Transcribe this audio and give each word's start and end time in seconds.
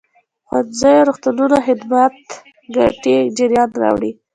ښوونځيو 0.47 1.05
روغتونونو 1.07 1.55
خدمات 1.67 2.15
ګټې 2.75 3.17
جريان 3.37 3.69
راوړي. 3.81 4.11